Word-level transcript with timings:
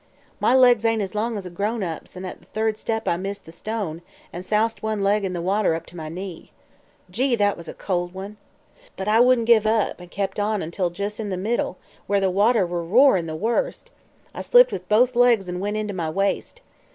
My 0.39 0.55
legs 0.55 0.83
ain't 0.83 1.03
as 1.03 1.13
long 1.13 1.37
as 1.37 1.45
a 1.45 1.51
grown 1.51 1.83
up's 1.83 2.15
and 2.15 2.25
at 2.25 2.39
the 2.39 2.47
third 2.47 2.75
step 2.75 3.07
I 3.07 3.17
missed 3.17 3.45
the 3.45 3.51
stone 3.51 4.01
an' 4.33 4.41
soused 4.41 4.81
one 4.81 5.03
leg 5.03 5.23
in 5.23 5.33
the 5.33 5.43
water 5.43 5.75
up 5.75 5.85
to 5.85 5.95
my 5.95 6.09
knee. 6.09 6.51
Gee! 7.11 7.35
that 7.35 7.55
was 7.55 7.67
a 7.67 7.75
cold 7.75 8.11
one. 8.11 8.37
But 8.97 9.07
I 9.07 9.19
wouldn't 9.19 9.45
give 9.45 9.67
up, 9.67 10.01
an' 10.01 10.07
kep' 10.09 10.39
on 10.39 10.63
until 10.63 10.89
jus' 10.89 11.19
in 11.19 11.29
the 11.29 11.37
middle, 11.37 11.77
where 12.07 12.19
the 12.19 12.31
water 12.31 12.65
were 12.65 12.83
roarin' 12.83 13.27
the 13.27 13.35
worst, 13.35 13.91
I 14.33 14.41
slipped 14.41 14.71
with 14.71 14.89
both 14.89 15.15
legs 15.15 15.47
and 15.47 15.61
went 15.61 15.77
in 15.77 15.87
to 15.89 15.93
my 15.93 16.09
waist. 16.09 16.61